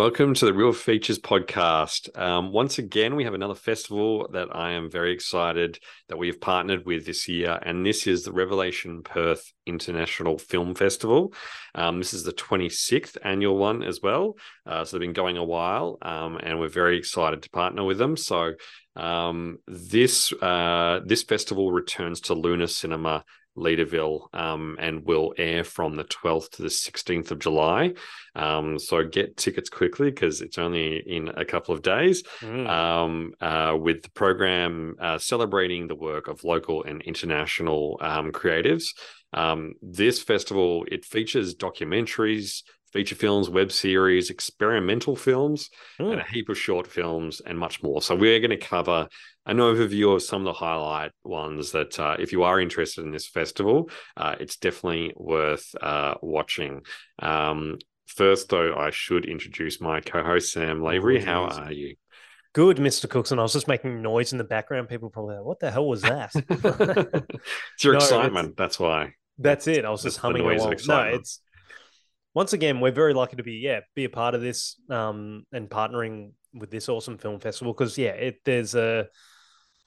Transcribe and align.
Welcome 0.00 0.32
to 0.32 0.46
the 0.46 0.54
Real 0.54 0.72
Features 0.72 1.18
podcast. 1.18 2.18
Um, 2.18 2.52
once 2.52 2.78
again, 2.78 3.16
we 3.16 3.24
have 3.24 3.34
another 3.34 3.54
festival 3.54 4.28
that 4.32 4.48
I 4.50 4.70
am 4.70 4.90
very 4.90 5.12
excited 5.12 5.78
that 6.08 6.16
we 6.16 6.28
have 6.28 6.40
partnered 6.40 6.86
with 6.86 7.04
this 7.04 7.28
year, 7.28 7.58
and 7.62 7.84
this 7.84 8.06
is 8.06 8.22
the 8.22 8.32
Revelation 8.32 9.02
Perth 9.02 9.52
International 9.66 10.38
Film 10.38 10.74
Festival. 10.74 11.34
Um, 11.74 11.98
this 11.98 12.14
is 12.14 12.24
the 12.24 12.32
26th 12.32 13.18
annual 13.22 13.58
one 13.58 13.82
as 13.82 14.00
well. 14.02 14.38
Uh, 14.64 14.86
so 14.86 14.96
they've 14.96 15.02
been 15.02 15.12
going 15.12 15.36
a 15.36 15.44
while, 15.44 15.98
um, 16.00 16.40
and 16.42 16.58
we're 16.58 16.68
very 16.68 16.96
excited 16.96 17.42
to 17.42 17.50
partner 17.50 17.84
with 17.84 17.98
them. 17.98 18.16
So 18.16 18.54
um, 18.96 19.58
this 19.66 20.32
uh, 20.40 21.00
this 21.04 21.24
festival 21.24 21.72
returns 21.72 22.22
to 22.22 22.34
Luna 22.34 22.68
Cinema 22.68 23.22
Leederville 23.60 24.28
um, 24.34 24.76
and 24.80 25.04
will 25.04 25.34
air 25.38 25.64
from 25.64 25.96
the 25.96 26.04
12th 26.04 26.50
to 26.52 26.62
the 26.62 26.68
16th 26.68 27.30
of 27.30 27.38
July. 27.38 27.94
Um, 28.34 28.78
so 28.78 29.04
get 29.04 29.36
tickets 29.36 29.68
quickly 29.68 30.10
because 30.10 30.40
it's 30.40 30.58
only 30.58 30.96
in 30.96 31.28
a 31.28 31.44
couple 31.44 31.74
of 31.74 31.82
days. 31.82 32.22
Um, 32.42 33.32
uh, 33.40 33.76
with 33.78 34.02
the 34.02 34.10
program 34.10 34.96
uh, 35.00 35.18
celebrating 35.18 35.86
the 35.86 35.94
work 35.94 36.28
of 36.28 36.44
local 36.44 36.84
and 36.84 37.02
international 37.02 37.98
um, 38.00 38.32
creatives. 38.32 38.86
Um, 39.32 39.74
this 39.80 40.20
festival 40.20 40.84
it 40.90 41.04
features 41.04 41.54
documentaries, 41.54 42.62
feature 42.92 43.14
films, 43.14 43.48
web 43.48 43.70
series, 43.72 44.30
experimental 44.30 45.16
films, 45.16 45.70
Mm. 46.00 46.12
and 46.12 46.20
a 46.20 46.24
heap 46.24 46.48
of 46.48 46.58
short 46.58 46.86
films 46.86 47.40
and 47.40 47.58
much 47.58 47.82
more. 47.82 48.02
So 48.02 48.14
we're 48.16 48.40
going 48.40 48.50
to 48.50 48.56
cover 48.56 49.08
an 49.46 49.58
overview 49.58 50.14
of 50.14 50.22
some 50.22 50.42
of 50.42 50.44
the 50.46 50.52
highlight 50.58 51.12
ones 51.24 51.72
that 51.72 51.98
uh, 51.98 52.16
if 52.18 52.32
you 52.32 52.42
are 52.42 52.60
interested 52.60 53.04
in 53.04 53.12
this 53.12 53.26
festival, 53.28 53.90
uh, 54.16 54.36
it's 54.40 54.56
definitely 54.56 55.12
worth 55.16 55.74
uh, 55.80 56.14
watching. 56.22 56.82
Um, 57.20 57.78
first, 58.06 58.48
though, 58.48 58.74
I 58.74 58.90
should 58.90 59.24
introduce 59.24 59.80
my 59.80 60.00
co-host 60.00 60.52
Sam 60.52 60.82
Lavery. 60.82 61.20
How 61.20 61.44
are 61.44 61.72
you? 61.72 61.94
Good, 62.52 62.78
Mr. 62.78 63.08
Cookson. 63.08 63.38
I 63.38 63.42
was 63.42 63.52
just 63.52 63.68
making 63.68 64.02
noise 64.02 64.32
in 64.32 64.38
the 64.38 64.44
background. 64.44 64.88
People 64.88 65.08
probably 65.08 65.36
like, 65.36 65.44
what 65.44 65.60
the 65.60 65.70
hell 65.70 65.86
was 65.86 66.02
that? 66.02 66.32
it's 66.34 67.84
your 67.84 67.92
No, 67.94 67.98
it's- 67.98 68.10
excitement. 68.10 68.56
That's 68.56 68.78
why. 68.80 69.14
That's 69.38 69.66
it. 69.68 69.84
I 69.86 69.90
was 69.90 70.02
just 70.02 70.18
humming 70.18 70.42
along. 70.42 70.74
No, 70.86 71.02
it's 71.04 71.40
once 72.34 72.52
again, 72.52 72.80
we're 72.80 72.92
very 72.92 73.14
lucky 73.14 73.36
to 73.36 73.42
be, 73.42 73.54
yeah, 73.54 73.80
be 73.94 74.04
a 74.04 74.10
part 74.10 74.34
of 74.34 74.40
this 74.40 74.76
um 74.88 75.44
and 75.52 75.68
partnering 75.68 76.32
with 76.54 76.70
this 76.70 76.88
awesome 76.88 77.18
film 77.18 77.40
festival 77.40 77.72
because 77.72 77.96
yeah, 77.98 78.10
it 78.10 78.40
there's 78.44 78.74
a 78.74 79.08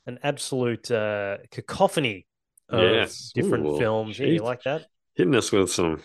an 0.05 0.19
absolute 0.23 0.89
uh 0.91 1.38
cacophony 1.52 2.27
of 2.69 2.81
Yes. 2.81 3.31
different 3.33 3.66
Ooh, 3.66 3.77
films. 3.77 4.19
Yeah, 4.19 4.27
you 4.27 4.44
like 4.44 4.64
that? 4.64 4.86
Hitting 5.16 5.36
us 5.36 5.52
with 5.52 5.71
some 5.71 6.02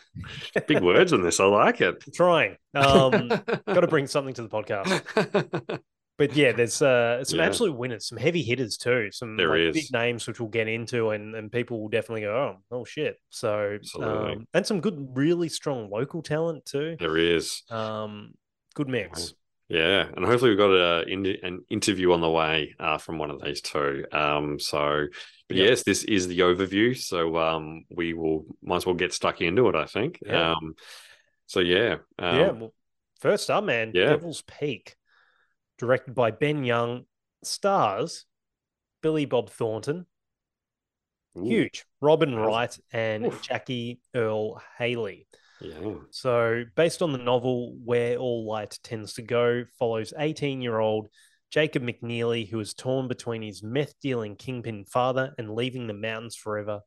big 0.66 0.82
words 0.82 1.12
in 1.12 1.22
this. 1.22 1.40
I 1.40 1.46
like 1.46 1.80
it. 1.80 2.04
Trying. 2.14 2.56
Um 2.74 3.28
gotta 3.66 3.86
bring 3.86 4.06
something 4.06 4.34
to 4.34 4.42
the 4.42 4.48
podcast. 4.48 5.80
But 6.18 6.34
yeah, 6.34 6.52
there's 6.52 6.82
uh 6.82 7.24
some 7.24 7.38
Yeah. 7.38 7.46
absolute 7.46 7.76
winners, 7.76 8.08
some 8.08 8.18
heavy 8.18 8.42
hitters 8.42 8.76
too, 8.76 9.10
some 9.12 9.36
like, 9.36 9.72
big 9.72 9.92
names 9.92 10.26
which 10.26 10.40
we'll 10.40 10.48
get 10.48 10.66
into, 10.68 11.10
and 11.10 11.34
and 11.34 11.50
people 11.50 11.80
will 11.80 11.88
definitely 11.88 12.22
go, 12.22 12.34
oh, 12.36 12.76
oh 12.76 12.84
shit. 12.84 13.16
So 13.30 13.78
um, 14.00 14.46
and 14.52 14.66
some 14.66 14.80
good, 14.80 15.16
really 15.16 15.48
strong 15.48 15.88
local 15.90 16.22
talent 16.22 16.64
too. 16.66 16.96
there 16.98 17.16
is. 17.16 17.62
Um, 17.70 18.34
good 18.74 18.88
mix. 18.88 19.32
Yeah, 19.68 20.08
and 20.16 20.24
hopefully 20.24 20.50
we've 20.52 20.58
got 20.58 20.70
a, 20.70 21.04
an 21.06 21.60
interview 21.68 22.12
on 22.12 22.22
the 22.22 22.30
way 22.30 22.74
uh, 22.80 22.96
from 22.96 23.18
one 23.18 23.30
of 23.30 23.42
these 23.42 23.60
two. 23.60 24.06
Um, 24.12 24.58
so, 24.58 25.06
but 25.46 25.56
Yep. 25.58 25.68
yes, 25.68 25.82
this 25.82 26.04
is 26.04 26.26
the 26.26 26.38
overview. 26.38 26.96
So 26.96 27.36
um, 27.36 27.84
we 27.90 28.14
will 28.14 28.46
might 28.62 28.76
as 28.76 28.86
well 28.86 28.94
get 28.94 29.12
stuck 29.12 29.40
into 29.42 29.68
it. 29.68 29.74
I 29.74 29.84
think. 29.84 30.20
Yeah. 30.24 30.52
Um, 30.52 30.74
so 31.46 31.60
yeah, 31.60 31.96
um, 32.18 32.36
yeah. 32.36 32.50
Well, 32.52 32.74
first 33.20 33.50
up, 33.50 33.62
man, 33.62 33.92
yeah. 33.94 34.06
Devil's 34.06 34.42
Peak, 34.42 34.96
directed 35.78 36.14
by 36.14 36.30
Ben 36.30 36.64
Young, 36.64 37.04
stars 37.42 38.26
Billy 39.02 39.24
Bob 39.24 39.50
Thornton, 39.50 40.06
ooh, 41.36 41.44
huge, 41.44 41.84
Robin 42.00 42.34
Wright, 42.34 42.76
and 42.92 43.26
Oof. 43.26 43.42
Jackie 43.42 44.00
Earle 44.14 44.60
Haley. 44.76 45.26
Yeah, 45.60 45.94
So, 46.10 46.64
based 46.76 47.02
on 47.02 47.12
the 47.12 47.18
novel 47.18 47.76
Where 47.84 48.16
All 48.16 48.46
Light 48.46 48.78
Tends 48.82 49.14
to 49.14 49.22
Go, 49.22 49.64
follows 49.78 50.12
18 50.16 50.60
year 50.60 50.78
old 50.78 51.08
Jacob 51.50 51.82
McNeely, 51.82 52.48
who 52.48 52.60
is 52.60 52.74
torn 52.74 53.08
between 53.08 53.42
his 53.42 53.62
meth 53.62 53.98
dealing 54.00 54.36
kingpin 54.36 54.84
father 54.84 55.34
and 55.38 55.54
leaving 55.54 55.86
the 55.86 55.94
mountains 55.94 56.36
forever 56.36 56.80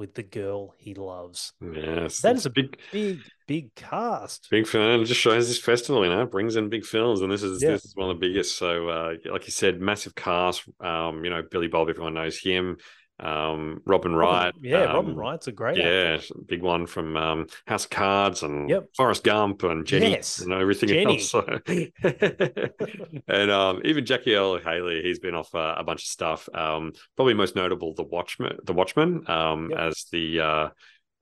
with 0.00 0.14
the 0.14 0.22
girl 0.24 0.74
he 0.78 0.94
loves. 0.94 1.52
yes, 1.60 2.20
That 2.22 2.34
is 2.36 2.46
a 2.46 2.50
big. 2.50 2.78
Big, 2.90 3.20
big 3.46 3.74
cast. 3.74 4.48
Big 4.50 4.66
film. 4.66 5.02
It 5.02 5.04
just 5.04 5.20
shows 5.20 5.46
this 5.48 5.58
festival, 5.60 6.02
you 6.04 6.10
know, 6.10 6.22
it 6.22 6.30
brings 6.30 6.56
in 6.56 6.68
big 6.70 6.84
films, 6.84 7.20
and 7.20 7.30
this 7.30 7.42
is 7.42 7.62
Yeah. 7.62 7.72
this 7.72 7.84
is 7.84 7.94
one 7.94 8.10
of 8.10 8.16
the 8.18 8.26
biggest. 8.26 8.56
So, 8.56 8.88
uh, 8.88 9.14
like 9.30 9.46
you 9.46 9.52
said, 9.52 9.80
massive 9.80 10.14
cast. 10.14 10.62
Um, 10.80 11.22
you 11.24 11.30
know, 11.30 11.42
Billy 11.50 11.68
Bob, 11.68 11.88
everyone 11.90 12.14
knows 12.14 12.38
him. 12.38 12.78
Um, 13.20 13.82
Robin 13.84 14.14
Wright, 14.14 14.46
Robin- 14.54 14.64
yeah, 14.64 14.84
Robin 14.84 15.10
um, 15.12 15.16
Wright's 15.16 15.46
a 15.46 15.52
great 15.52 15.76
yeah, 15.76 16.16
actor. 16.18 16.34
big 16.46 16.62
one 16.62 16.86
from 16.86 17.16
um, 17.16 17.46
House 17.66 17.84
of 17.84 17.90
Cards 17.90 18.42
and 18.42 18.68
Yep. 18.70 18.88
Forrest 18.96 19.24
Gump 19.24 19.62
and 19.62 19.84
Jenny 19.86 20.10
Yes, 20.12 20.40
and 20.40 20.52
everything 20.52 20.88
Jenny. 20.88 21.16
else. 21.16 21.28
So- 21.30 21.60
and 23.28 23.50
um, 23.50 23.80
even 23.84 24.06
Jackie 24.06 24.34
Earle 24.34 24.58
Haley, 24.58 25.02
he's 25.02 25.18
been 25.18 25.34
off 25.34 25.54
uh, 25.54 25.74
a 25.76 25.84
bunch 25.84 26.02
of 26.02 26.08
stuff. 26.08 26.48
Um, 26.54 26.92
probably 27.16 27.34
most 27.34 27.56
notable, 27.56 27.94
the 27.94 28.02
Watchman, 28.04 28.58
the 28.64 28.72
Watchman, 28.72 29.28
um, 29.28 29.70
Yep. 29.70 29.78
as 29.78 30.04
the 30.10 30.40
uh, 30.40 30.68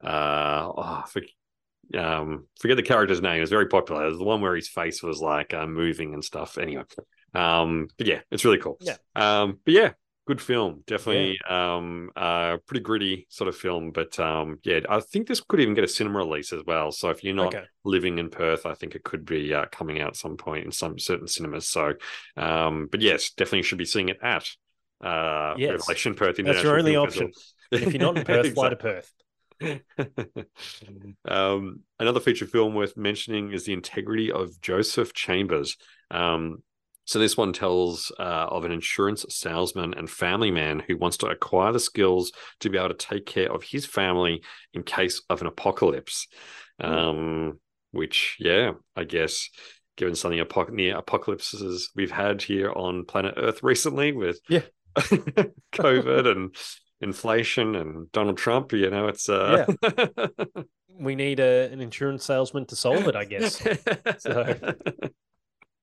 uh, 0.04 0.72
oh, 0.76 1.04
forget, 1.08 1.30
um, 1.96 2.46
forget 2.60 2.76
the 2.76 2.82
character's 2.82 3.20
name. 3.20 3.42
It's 3.42 3.50
very 3.50 3.66
popular. 3.66 4.04
It 4.06 4.10
was 4.10 4.18
the 4.18 4.24
one 4.24 4.40
where 4.40 4.54
his 4.54 4.68
face 4.68 5.02
was 5.02 5.20
like 5.20 5.52
uh, 5.54 5.66
moving 5.66 6.14
and 6.14 6.24
stuff. 6.24 6.58
Anyway, 6.58 6.84
um, 7.34 7.88
but 7.98 8.06
yeah, 8.06 8.20
it's 8.30 8.44
really 8.44 8.58
cool. 8.58 8.78
Yeah. 8.80 8.96
Um, 9.16 9.58
but 9.64 9.74
yeah, 9.74 9.92
good 10.28 10.40
film. 10.42 10.82
Definitely, 10.86 11.38
um, 11.48 12.10
uh, 12.14 12.58
pretty 12.66 12.82
gritty 12.82 13.26
sort 13.30 13.48
of 13.48 13.56
film. 13.56 13.90
But 13.92 14.20
um, 14.20 14.58
yeah, 14.62 14.80
I 14.88 15.00
think 15.00 15.26
this 15.26 15.40
could 15.40 15.58
even 15.60 15.74
get 15.74 15.84
a 15.84 15.88
cinema 15.88 16.18
release 16.18 16.52
as 16.52 16.62
well. 16.66 16.92
So 16.92 17.08
if 17.08 17.24
you're 17.24 17.34
not 17.34 17.54
Okay. 17.54 17.64
living 17.84 18.18
in 18.18 18.28
Perth, 18.28 18.66
I 18.66 18.74
think 18.74 18.94
it 18.94 19.02
could 19.04 19.24
be 19.24 19.54
uh, 19.54 19.64
coming 19.72 20.00
out 20.00 20.08
at 20.08 20.16
some 20.16 20.36
point 20.36 20.66
in 20.66 20.70
some 20.70 20.98
certain 20.98 21.26
cinemas. 21.26 21.68
So, 21.68 21.94
um, 22.36 22.88
but 22.92 23.00
yes, 23.00 23.30
definitely 23.30 23.62
should 23.62 23.78
be 23.78 23.86
seeing 23.86 24.10
it 24.10 24.18
at 24.22 24.46
uh, 25.02 25.54
Yes. 25.58 25.70
Revelation 25.70 26.14
Perth. 26.14 26.36
That's 26.36 26.62
your 26.62 26.78
only 26.78 26.94
option. 26.96 27.32
If 27.72 27.92
you're 27.94 28.02
not 28.02 28.16
in 28.16 28.24
Perth, 28.24 28.52
fly 28.52 28.68
to 28.68 28.76
Perth. 28.76 29.12
um, 31.26 31.80
another 31.98 32.20
feature 32.20 32.46
film 32.46 32.74
worth 32.74 32.96
mentioning 32.96 33.52
is 33.52 33.64
The 33.64 33.72
Integrity 33.72 34.30
of 34.30 34.60
Joseph 34.60 35.14
Chambers. 35.14 35.76
Um, 36.10 36.62
so 37.08 37.18
this 37.18 37.38
one 37.38 37.54
tells 37.54 38.12
uh, 38.18 38.22
of 38.50 38.66
an 38.66 38.70
insurance 38.70 39.24
salesman 39.30 39.94
and 39.94 40.10
family 40.10 40.50
man 40.50 40.82
who 40.86 40.94
wants 40.98 41.16
to 41.16 41.26
acquire 41.26 41.72
the 41.72 41.80
skills 41.80 42.32
to 42.60 42.68
be 42.68 42.76
able 42.76 42.90
to 42.90 42.94
take 42.94 43.24
care 43.24 43.50
of 43.50 43.62
his 43.62 43.86
family 43.86 44.42
in 44.74 44.82
case 44.82 45.22
of 45.30 45.40
an 45.40 45.46
apocalypse. 45.46 46.28
Um, 46.78 47.58
which, 47.92 48.36
yeah, 48.38 48.72
I 48.94 49.04
guess 49.04 49.48
given 49.96 50.14
some 50.14 50.32
of 50.32 50.38
the 50.38 50.44
apoc- 50.44 50.70
near 50.70 50.98
apocalypses 50.98 51.88
we've 51.96 52.10
had 52.10 52.42
here 52.42 52.70
on 52.72 53.06
planet 53.06 53.34
Earth 53.38 53.62
recently 53.62 54.12
with 54.12 54.38
Yeah. 54.46 54.60
COVID 54.98 56.30
and 56.30 56.54
inflation 57.00 57.74
and 57.74 58.12
Donald 58.12 58.36
Trump, 58.36 58.72
you 58.74 58.90
know, 58.90 59.08
it's 59.08 59.30
uh 59.30 59.64
We 61.00 61.14
need 61.14 61.40
a, 61.40 61.70
an 61.72 61.80
insurance 61.80 62.24
salesman 62.26 62.66
to 62.66 62.76
solve 62.76 63.08
it, 63.08 63.16
I 63.16 63.24
guess. 63.24 63.66
So- 64.18 64.54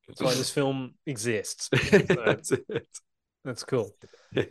That's 0.08 0.22
why 0.22 0.34
this 0.34 0.52
film 0.52 0.96
exists. 1.06 1.70
That's 1.92 2.52
it. 2.52 2.88
That's 3.44 3.64
cool. 3.64 3.92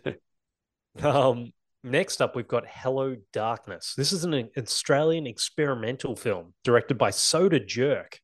Um, 1.02 1.52
next 1.82 2.22
up, 2.22 2.36
we've 2.36 2.46
got 2.46 2.68
Hello 2.68 3.16
Darkness. 3.32 3.94
This 3.96 4.12
is 4.12 4.24
an 4.24 4.48
Australian 4.56 5.26
experimental 5.26 6.14
film 6.14 6.54
directed 6.62 6.98
by 6.98 7.10
Soda 7.10 7.58
Jerk. 7.58 8.20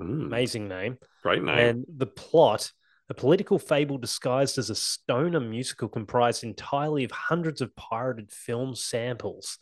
Mm, 0.00 0.26
Amazing 0.26 0.66
name. 0.66 0.98
great 1.22 1.44
name. 1.44 1.58
And 1.58 1.84
the 1.96 2.06
plot 2.06 2.72
a 3.08 3.14
political 3.14 3.58
fable 3.58 3.98
disguised 3.98 4.56
as 4.56 4.70
a 4.70 4.74
stoner 4.74 5.38
musical 5.38 5.86
comprised 5.86 6.44
entirely 6.44 7.04
of 7.04 7.10
hundreds 7.10 7.60
of 7.60 7.74
pirated 7.76 8.32
film 8.32 8.74
samples. 8.74 9.58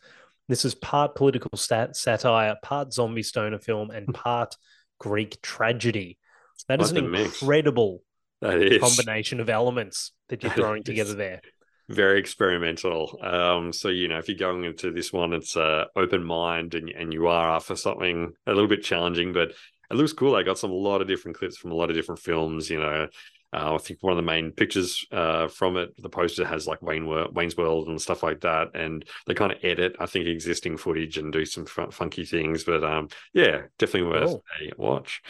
This 0.47 0.63
is 0.63 0.73
part 0.73 1.15
political 1.15 1.57
stat- 1.57 1.97
satire, 1.97 2.55
part 2.63 2.93
zombie 2.93 3.23
stoner 3.23 3.59
film, 3.59 3.91
and 3.91 4.07
part 4.13 4.55
Greek 4.99 5.41
tragedy. 5.41 6.17
That 6.67 6.81
is 6.81 6.91
an 6.91 7.13
incredible 7.15 8.03
That 8.41 8.61
is 8.61 8.79
combination 8.81 9.39
of 9.39 9.49
elements 9.49 10.11
that 10.29 10.43
you're 10.43 10.51
throwing 10.59 10.83
together 10.83 11.13
there. 11.13 11.41
very 11.89 12.19
experimental. 12.19 13.19
Um, 13.21 13.73
so 13.73 13.89
you 13.89 14.07
know, 14.07 14.17
if 14.17 14.29
you're 14.29 14.37
going 14.37 14.63
into 14.63 14.91
this 14.91 15.11
one, 15.11 15.33
it's 15.33 15.57
uh, 15.57 15.85
open 15.95 16.23
mind, 16.23 16.73
and 16.75 16.89
and 16.89 17.13
you 17.13 17.27
are 17.27 17.51
after 17.51 17.75
something 17.75 18.31
a 18.47 18.51
little 18.53 18.67
bit 18.69 18.83
challenging, 18.83 19.33
but 19.33 19.49
it 19.89 19.95
looks 19.97 20.13
cool. 20.13 20.35
I 20.35 20.43
got 20.43 20.57
some 20.57 20.71
a 20.71 20.75
lot 20.75 21.01
of 21.01 21.07
different 21.07 21.37
clips 21.37 21.57
from 21.57 21.71
a 21.71 21.75
lot 21.75 21.89
of 21.89 21.95
different 21.95 22.21
films. 22.21 22.69
You 22.69 22.79
know, 22.79 23.07
uh, 23.53 23.75
I 23.75 23.77
think 23.77 23.99
one 24.01 24.13
of 24.13 24.17
the 24.17 24.21
main 24.31 24.51
pictures 24.53 25.05
uh, 25.11 25.49
from 25.49 25.75
it, 25.75 25.89
the 26.01 26.07
poster 26.07 26.45
has 26.45 26.65
like 26.65 26.81
Wayne 26.81 27.05
Wayne's 27.33 27.57
World 27.57 27.89
and 27.89 28.01
stuff 28.01 28.23
like 28.23 28.39
that, 28.41 28.69
and 28.73 29.03
they 29.27 29.33
kind 29.33 29.51
of 29.51 29.57
edit, 29.63 29.97
I 29.99 30.05
think, 30.05 30.27
existing 30.27 30.77
footage 30.77 31.17
and 31.17 31.33
do 31.33 31.43
some 31.45 31.65
fun- 31.65 31.91
funky 31.91 32.23
things. 32.23 32.63
But 32.63 32.85
um, 32.85 33.09
yeah, 33.33 33.63
definitely 33.77 34.09
worth 34.09 34.29
Cool. 34.29 34.43
a 34.61 34.71
watch. 34.81 35.21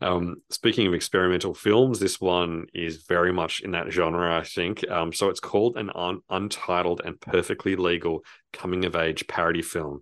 Um, 0.00 0.36
speaking 0.50 0.86
of 0.86 0.94
experimental 0.94 1.52
films, 1.54 1.98
this 1.98 2.20
one 2.20 2.66
is 2.72 3.04
very 3.08 3.32
much 3.32 3.60
in 3.60 3.72
that 3.72 3.90
genre, 3.90 4.38
I 4.38 4.44
think. 4.44 4.88
Um, 4.90 5.12
so 5.12 5.28
it's 5.28 5.40
called 5.40 5.76
an 5.76 5.90
un- 5.94 6.20
untitled 6.30 7.02
and 7.04 7.20
perfectly 7.20 7.76
legal 7.76 8.24
coming 8.52 8.84
of 8.86 8.96
age 8.96 9.26
parody 9.26 9.62
film. 9.62 10.00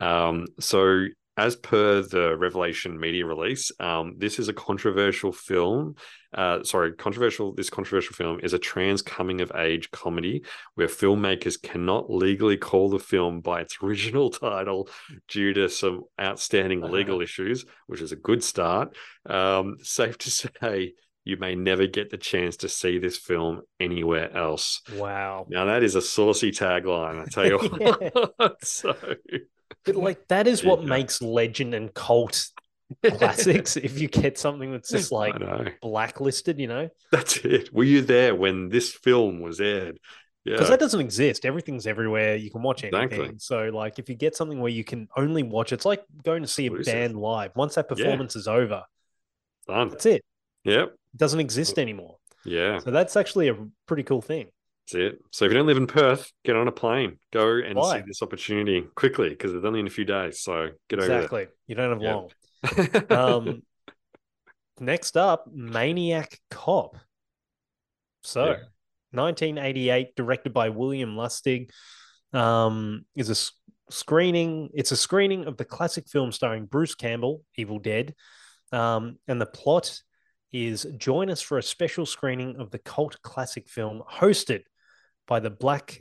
Um, 0.00 0.46
so 0.60 1.06
as 1.36 1.56
per 1.56 2.02
the 2.02 2.36
Revelation 2.36 2.98
media 2.98 3.24
release, 3.24 3.72
um, 3.80 4.14
this 4.18 4.38
is 4.38 4.48
a 4.48 4.52
controversial 4.52 5.32
film. 5.32 5.94
Uh, 6.34 6.62
sorry, 6.62 6.92
controversial. 6.92 7.54
This 7.54 7.70
controversial 7.70 8.14
film 8.14 8.40
is 8.42 8.52
a 8.52 8.58
trans 8.58 9.00
coming 9.00 9.40
of 9.40 9.50
age 9.54 9.90
comedy 9.90 10.44
where 10.74 10.88
filmmakers 10.88 11.60
cannot 11.60 12.10
legally 12.10 12.56
call 12.58 12.90
the 12.90 12.98
film 12.98 13.40
by 13.40 13.62
its 13.62 13.78
original 13.82 14.30
title 14.30 14.88
due 15.28 15.54
to 15.54 15.68
some 15.68 16.02
outstanding 16.20 16.82
legal 16.82 17.22
issues, 17.22 17.64
which 17.86 18.02
is 18.02 18.12
a 18.12 18.16
good 18.16 18.44
start. 18.44 18.94
Um, 19.26 19.76
safe 19.82 20.18
to 20.18 20.30
say, 20.30 20.94
you 21.24 21.36
may 21.36 21.54
never 21.54 21.86
get 21.86 22.10
the 22.10 22.18
chance 22.18 22.56
to 22.58 22.68
see 22.68 22.98
this 22.98 23.16
film 23.16 23.62
anywhere 23.78 24.36
else. 24.36 24.82
Wow. 24.96 25.46
Now 25.48 25.66
that 25.66 25.82
is 25.82 25.94
a 25.94 26.02
saucy 26.02 26.50
tagline, 26.50 27.22
I 27.22 27.24
tell 27.26 27.46
you 27.46 27.58
what. 28.36 28.64
so 28.64 28.94
But 29.84 29.96
like 29.96 30.28
that 30.28 30.46
is 30.46 30.64
what 30.64 30.80
Yeah. 30.82 30.88
makes 30.88 31.20
legend 31.22 31.74
and 31.74 31.92
cult 31.94 32.46
classics. 33.04 33.76
if 33.76 33.98
you 34.00 34.08
get 34.08 34.38
something 34.38 34.70
that's 34.72 34.90
just 34.90 35.12
like 35.22 35.34
blacklisted, 35.80 36.58
you 36.58 36.68
know, 36.68 36.88
That's 37.10 37.38
it. 37.38 37.72
Were 37.72 37.84
you 37.84 38.02
there 38.02 38.34
when 38.34 38.68
this 38.68 38.92
film 38.92 39.40
was 39.40 39.60
aired? 39.60 39.98
Yeah. 40.44 40.54
because 40.54 40.70
that 40.70 40.80
doesn't 40.80 40.98
exist. 41.00 41.44
Everything's 41.46 41.86
everywhere. 41.86 42.34
You 42.34 42.50
can 42.50 42.62
watch 42.62 42.82
anything. 42.82 43.02
Exactly. 43.04 43.34
So 43.38 43.70
like 43.72 44.00
if 44.00 44.08
you 44.08 44.16
get 44.16 44.34
something 44.34 44.60
where 44.60 44.72
you 44.72 44.82
can 44.82 45.08
only 45.16 45.44
watch, 45.44 45.72
it's 45.72 45.84
like 45.84 46.02
going 46.24 46.42
to 46.42 46.48
see 46.48 46.66
a 46.66 46.70
band 46.72 47.16
live. 47.16 47.52
Once 47.54 47.76
that 47.76 47.86
Yeah. 47.88 47.96
performance 47.96 48.34
is 48.34 48.48
over, 48.48 48.82
Done. 49.68 49.90
that's 49.90 50.06
it. 50.06 50.24
Yep. 50.64 50.88
It 50.88 51.16
doesn't 51.16 51.38
exist 51.38 51.78
anymore. 51.78 52.16
Yeah. 52.44 52.78
So 52.80 52.90
that's 52.90 53.16
actually 53.16 53.48
a 53.48 53.56
pretty 53.86 54.02
cool 54.02 54.20
thing. 54.20 54.48
That's 54.86 54.94
it. 54.94 55.18
So 55.30 55.44
if 55.44 55.52
you 55.52 55.56
don't 55.58 55.66
live 55.66 55.76
in 55.76 55.86
Perth, 55.86 56.30
get 56.44 56.56
on 56.56 56.68
a 56.68 56.72
plane, 56.72 57.18
go 57.32 57.56
and 57.58 57.76
Why? 57.76 57.98
see 58.00 58.04
this 58.06 58.22
opportunity 58.22 58.82
quickly 58.94 59.28
because 59.30 59.54
it's 59.54 59.64
only 59.64 59.80
in 59.80 59.86
a 59.86 59.90
few 59.90 60.04
days. 60.04 60.40
So 60.40 60.70
get 60.88 60.98
over 60.98 61.12
Exactly. 61.14 61.46
You 61.66 61.74
don't 61.74 61.90
have 61.92 62.02
Yeah. 62.02 62.14
long. 62.14 62.30
Um, 63.10 63.62
next 64.80 65.16
up, 65.16 65.46
Maniac 65.52 66.38
Cop. 66.50 66.96
So, 68.22 68.46
Yeah. 68.46 68.56
1988, 69.12 70.16
directed 70.16 70.52
by 70.54 70.70
William 70.70 71.16
Lustig, 71.16 71.70
um, 72.32 73.04
is 73.14 73.28
a 73.30 73.92
screening. 73.92 74.70
It's 74.74 74.90
a 74.92 74.96
screening 74.96 75.46
of 75.46 75.56
the 75.58 75.64
classic 75.64 76.08
film 76.08 76.32
starring 76.32 76.66
Bruce 76.66 76.94
Campbell, 76.94 77.42
Evil 77.56 77.78
Dead, 77.78 78.14
um, 78.72 79.18
and 79.28 79.40
the 79.40 79.46
plot 79.46 80.00
is 80.52 80.86
join 80.96 81.30
us 81.30 81.40
for 81.42 81.58
a 81.58 81.62
special 81.62 82.06
screening 82.06 82.56
of 82.56 82.70
the 82.70 82.78
cult 82.78 83.20
classic 83.22 83.68
film 83.68 84.02
hosted 84.10 84.62
by 85.26 85.40
the 85.40 85.50
Black 85.50 86.00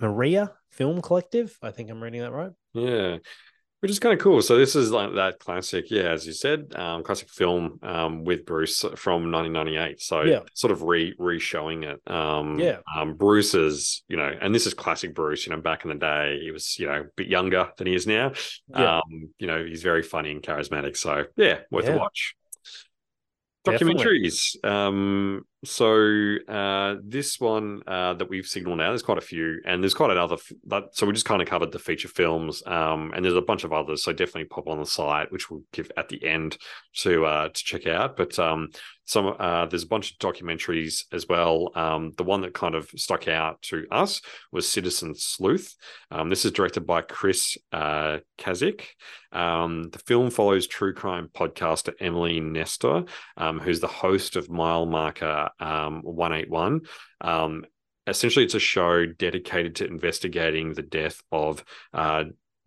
Maria 0.00 0.52
Film 0.70 1.00
Collective. 1.02 1.56
I 1.62 1.70
think 1.70 1.90
I'm 1.90 2.02
reading 2.02 2.20
that 2.22 2.32
right. 2.32 2.52
Yeah. 2.74 3.18
Which 3.80 3.90
is 3.90 3.98
kind 3.98 4.12
of 4.12 4.20
cool. 4.20 4.40
So 4.42 4.56
this 4.56 4.76
is 4.76 4.92
like 4.92 5.14
that 5.16 5.40
classic, 5.40 5.90
yeah, 5.90 6.02
as 6.12 6.24
you 6.24 6.32
said, 6.32 6.72
um, 6.76 7.02
classic 7.02 7.28
film 7.28 7.80
um, 7.82 8.22
with 8.22 8.46
Bruce 8.46 8.82
from 8.94 9.32
1998. 9.32 10.00
So 10.00 10.22
Yeah. 10.22 10.40
sort 10.54 10.70
of 10.70 10.82
re 10.82 11.16
re-showing 11.18 11.82
it. 11.82 12.00
Um, 12.06 12.60
Yeah. 12.60 12.78
Um, 12.96 13.14
Bruce 13.14 13.54
is, 13.54 14.04
you 14.06 14.16
know, 14.16 14.32
and 14.40 14.54
this 14.54 14.68
is 14.68 14.74
classic 14.74 15.16
Bruce. 15.16 15.46
You 15.46 15.52
know, 15.54 15.60
back 15.60 15.84
in 15.84 15.88
the 15.88 15.96
day, 15.96 16.38
he 16.40 16.52
was, 16.52 16.78
you 16.78 16.86
know, 16.86 17.00
a 17.00 17.04
bit 17.16 17.26
younger 17.26 17.72
than 17.76 17.88
he 17.88 17.94
is 17.96 18.06
now. 18.06 18.32
Yeah. 18.68 18.98
Um, 18.98 19.30
you 19.40 19.48
know, 19.48 19.64
he's 19.64 19.82
very 19.82 20.04
funny 20.04 20.30
and 20.30 20.42
charismatic. 20.42 20.96
So 20.96 21.24
yeah, 21.36 21.62
worth 21.72 21.86
Yeah. 21.86 21.94
a 21.94 21.98
watch. 21.98 22.36
Documentaries. 23.66 24.64
Um, 24.64 25.44
so 25.64 26.36
uh, 26.48 26.96
this 27.04 27.38
one 27.38 27.82
uh, 27.86 28.14
that 28.14 28.28
we've 28.28 28.46
signaled 28.46 28.78
now, 28.78 28.88
there's 28.88 29.02
quite 29.02 29.18
a 29.18 29.20
few, 29.22 29.60
and 29.64 29.82
there's 29.82 29.94
quite 29.94 30.10
another. 30.10 30.34
f- 30.34 30.52
But 30.64 30.96
so 30.96 31.06
we 31.06 31.12
just 31.12 31.24
kind 31.24 31.40
of 31.40 31.46
covered 31.48 31.70
the 31.70 31.78
feature 31.78 32.08
films, 32.08 32.62
um, 32.66 33.12
and 33.14 33.24
there's 33.24 33.36
a 33.36 33.42
bunch 33.42 33.62
of 33.62 33.72
others. 33.72 34.02
So 34.02 34.12
definitely 34.12 34.44
pop 34.44 34.66
on 34.68 34.78
the 34.80 34.86
site, 34.86 35.30
which 35.30 35.50
we'll 35.50 35.62
give 35.72 35.90
at 35.96 36.08
the 36.08 36.26
end 36.26 36.58
to 36.98 37.24
uh, 37.26 37.48
to 37.48 37.64
check 37.64 37.86
out. 37.86 38.16
But 38.16 38.36
um, 38.40 38.70
some 39.04 39.34
uh, 39.38 39.66
there's 39.66 39.84
a 39.84 39.88
bunch 39.88 40.12
of 40.12 40.18
documentaries 40.18 41.04
as 41.12 41.28
well. 41.28 41.70
Um, 41.76 42.12
the 42.16 42.24
one 42.24 42.40
that 42.40 42.54
kind 42.54 42.74
of 42.74 42.88
stuck 42.96 43.28
out 43.28 43.62
to 43.62 43.86
us 43.90 44.20
was 44.50 44.68
Citizen 44.68 45.14
Sleuth. 45.14 45.74
Um, 46.10 46.28
this 46.28 46.44
is 46.44 46.52
directed 46.52 46.86
by 46.86 47.02
Chris 47.02 47.56
uh, 47.72 48.18
Kasick. 48.38 48.82
Um, 49.32 49.84
the 49.90 49.98
film 50.00 50.30
follows 50.30 50.66
true 50.66 50.92
crime 50.92 51.30
podcaster 51.34 51.94
Emily 52.00 52.40
Nestor, 52.40 53.04
um, 53.36 53.58
who's 53.60 53.80
the 53.80 53.86
host 53.86 54.36
of 54.36 54.50
Mile 54.50 54.86
Marker 54.86 55.48
um, 55.60 56.00
181. 56.02 56.82
Um, 57.20 57.64
essentially, 58.06 58.44
it's 58.44 58.54
a 58.54 58.60
show 58.60 59.06
dedicated 59.06 59.76
to 59.76 59.86
investigating 59.86 60.74
the 60.74 60.82
death 60.82 61.22
of 61.30 61.64
uh, 61.92 62.24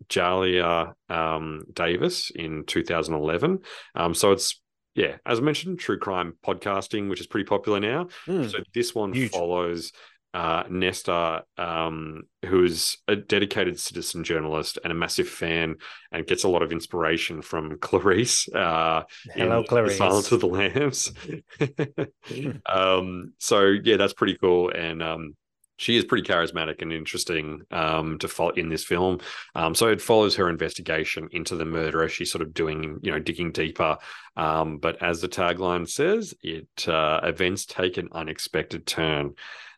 Jalia 0.08 0.94
um, 1.08 1.64
Davis 1.72 2.30
in 2.34 2.64
2011. 2.66 3.60
Um, 3.94 4.14
so 4.14 4.32
it's 4.32 4.60
yeah, 4.94 5.16
as 5.26 5.38
I 5.38 5.42
mentioned, 5.42 5.78
true 5.78 5.98
crime 5.98 6.34
podcasting, 6.44 7.10
which 7.10 7.20
is 7.20 7.26
pretty 7.26 7.44
popular 7.44 7.78
now. 7.78 8.08
Mm. 8.26 8.50
So 8.50 8.58
this 8.74 8.94
one 8.94 9.12
Huge. 9.12 9.30
follows 9.30 9.92
uh, 10.36 10.64
Nestor, 10.68 11.40
um, 11.56 12.24
who 12.44 12.64
is 12.64 12.98
a 13.08 13.16
dedicated 13.16 13.80
citizen 13.80 14.22
journalist 14.22 14.78
and 14.84 14.92
a 14.92 14.94
massive 14.94 15.30
fan, 15.30 15.76
and 16.12 16.26
gets 16.26 16.44
a 16.44 16.48
lot 16.48 16.60
of 16.60 16.72
inspiration 16.72 17.40
from 17.40 17.78
Clarice. 17.80 18.46
Uh, 18.54 19.04
Hello, 19.34 19.64
Clarice. 19.64 19.96
Silence 19.96 20.30
of 20.32 20.40
the 20.40 20.46
Lambs. 20.46 21.10
um, 22.66 23.32
so 23.38 23.62
yeah, 23.82 23.96
that's 23.96 24.12
pretty 24.12 24.36
cool, 24.36 24.68
and 24.68 25.02
um, 25.02 25.34
she 25.78 25.96
is 25.96 26.04
pretty 26.04 26.28
charismatic 26.28 26.82
and 26.82 26.92
interesting 26.92 27.62
um, 27.70 28.18
to 28.18 28.28
follow 28.28 28.50
in 28.50 28.68
this 28.68 28.84
film. 28.84 29.20
Um, 29.54 29.74
so 29.74 29.88
it 29.88 30.02
follows 30.02 30.36
her 30.36 30.50
investigation 30.50 31.30
into 31.32 31.56
the 31.56 31.64
murderer. 31.64 32.10
She's 32.10 32.30
sort 32.30 32.42
of 32.42 32.52
doing, 32.52 32.98
you 33.02 33.10
know, 33.10 33.18
digging 33.18 33.52
deeper. 33.52 33.96
Um, 34.36 34.78
but 34.78 35.02
as 35.02 35.22
the 35.22 35.28
tagline 35.28 35.88
says, 35.88 36.34
it 36.42 36.88
uh, 36.88 37.20
events 37.22 37.64
take 37.64 37.96
an 37.96 38.08
unexpected 38.12 38.86
turn. 38.86 39.34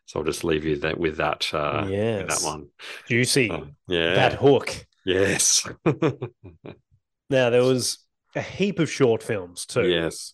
So 0.09 0.19
I'll 0.19 0.25
just 0.25 0.43
leave 0.43 0.65
you 0.65 0.75
that 0.77 0.97
with 0.97 1.17
that. 1.17 1.53
Uh, 1.53 1.85
with 1.87 2.27
that 2.29 2.41
one. 2.41 2.69
Juicy. 3.07 3.51
Um, 3.51 3.75
yeah. 3.87 4.15
That 4.15 4.33
hook. 4.33 4.87
yes. 5.05 5.69
Now 7.29 7.51
there 7.51 7.61
was 7.61 7.99
a 8.35 8.41
heap 8.41 8.79
of 8.79 8.89
short 8.89 9.21
films 9.21 9.67
too, 9.67 9.87
yes. 9.87 10.33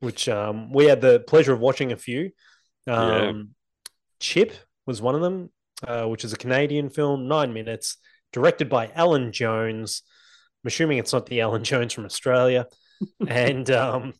which 0.00 0.28
um, 0.28 0.72
we 0.72 0.86
had 0.86 1.00
the 1.00 1.20
pleasure 1.20 1.52
of 1.52 1.60
watching 1.60 1.92
a 1.92 1.96
few. 1.96 2.30
Yeah. 2.88 3.28
Um, 3.28 3.50
Chip 4.18 4.52
was 4.84 5.00
one 5.00 5.14
of 5.14 5.20
them, 5.20 5.50
uh, 5.86 6.06
which 6.06 6.24
is 6.24 6.32
a 6.32 6.36
Canadian 6.36 6.90
film, 6.90 7.28
nine 7.28 7.52
minutes, 7.52 7.98
directed 8.32 8.68
by 8.68 8.90
Alan 8.96 9.30
Jones. 9.30 10.02
I'm 10.64 10.68
assuming 10.68 10.98
it's 10.98 11.12
not 11.12 11.26
the 11.26 11.40
Alan 11.40 11.62
Jones 11.70 11.92
from 11.92 12.04
Australia, 12.04 12.66
and 13.28 13.70
um, 13.70 14.14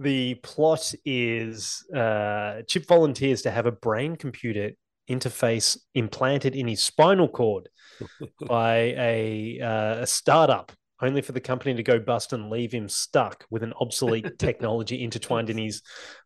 the 0.00 0.34
plot 0.36 0.94
is 1.04 1.84
uh, 1.94 2.62
Chip 2.66 2.86
volunteers 2.86 3.42
to 3.42 3.50
have 3.50 3.66
a 3.66 3.72
brain 3.72 4.16
computer 4.16 4.70
interface 5.10 5.76
implanted 5.94 6.54
in 6.54 6.66
his 6.66 6.82
spinal 6.82 7.28
cord 7.28 7.68
by 8.48 8.76
a, 8.96 9.60
uh, 9.60 10.02
a 10.02 10.06
startup, 10.06 10.72
only 11.02 11.20
for 11.20 11.32
the 11.32 11.40
company 11.40 11.74
to 11.74 11.82
go 11.82 11.98
bust 11.98 12.32
and 12.32 12.48
leave 12.48 12.72
him 12.72 12.88
stuck 12.88 13.44
with 13.50 13.62
an 13.62 13.74
obsolete 13.80 14.26
technology 14.38 15.02
intertwined 15.02 15.50
in 15.50 15.58
his 15.58 15.82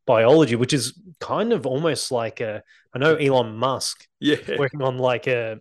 biology, 0.06 0.54
which 0.54 0.72
is 0.72 1.00
kind 1.20 1.52
of 1.52 1.66
almost 1.66 2.12
like 2.12 2.40
a. 2.40 2.62
I 2.94 2.98
know 2.98 3.16
Elon 3.16 3.56
Musk 3.56 4.06
Yeah. 4.20 4.36
working 4.56 4.82
on 4.82 4.98
like 4.98 5.26
a 5.26 5.58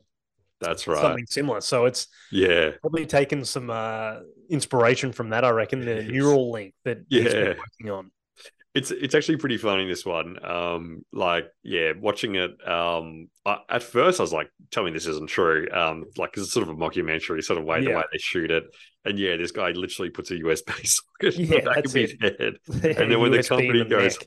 That's 0.62 0.88
right. 0.88 1.00
something 1.02 1.26
similar, 1.28 1.62
so 1.62 1.86
it's 1.86 2.08
Yeah. 2.32 2.72
probably 2.82 3.06
taken 3.06 3.44
some 3.46 3.70
uh, 3.70 4.20
inspiration 4.50 5.12
from 5.12 5.30
that. 5.30 5.44
I 5.44 5.50
reckon 5.50 5.82
the 5.82 5.96
Neuralink 6.04 6.74
that 6.86 7.00
he's 7.10 7.34
been 7.34 7.58
working 7.58 7.90
on. 7.92 8.12
it's 8.74 8.90
it's 8.92 9.14
actually 9.14 9.38
pretty 9.38 9.58
funny 9.58 9.88
this 9.88 10.06
one. 10.06 10.44
Um, 10.44 11.04
like 11.12 11.46
yeah, 11.64 11.92
watching 12.00 12.36
it. 12.36 12.52
Um, 12.68 13.28
I, 13.46 13.58
at 13.70 13.84
first 13.84 14.20
I 14.20 14.24
was 14.24 14.34
like, 14.34 14.50
"Tell 14.72 14.84
me 14.84 14.92
this 14.92 15.06
isn't 15.06 15.30
true." 15.30 15.68
Um, 15.72 16.06
like 16.18 16.32
'cause 16.34 16.46
it's 16.46 16.54
sort 16.54 16.68
of 16.68 16.74
a 16.74 16.78
mockumentary 16.80 17.44
sort 17.44 17.60
of 17.60 17.66
way 17.66 17.84
the 17.84 17.92
way 17.92 18.04
they 18.12 18.18
shoot 18.18 18.50
it, 18.50 18.64
and 19.06 19.20
yeah, 19.20 19.36
this 19.38 19.52
guy 19.52 19.72
literally 19.72 20.10
puts 20.10 20.32
a 20.32 20.36
USB 20.38 20.72
socket 20.88 21.36
in 21.40 21.50
the 21.50 21.60
back 21.62 21.86
of 21.86 21.94
his 21.94 22.16
head, 22.22 22.56
and 22.98 23.12
then 23.12 23.20
when 23.20 23.32
the 23.32 23.40
USB 23.40 23.48
company 23.50 23.80
the 23.84 23.86
goes, 23.86 24.18